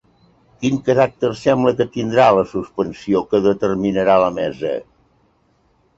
Quin 0.61 0.79
caràcter 0.87 1.29
sembla 1.41 1.73
que 1.81 1.87
tindrà 1.99 2.25
la 2.37 2.45
suspensió 2.55 3.21
que 3.35 3.45
determinarà 3.49 4.19
la 4.25 4.35
mesa? 4.43 4.77